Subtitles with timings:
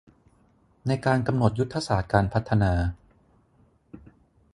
[0.87, 2.73] ในการกำหนดยุทธศาสตร์การพัฒนา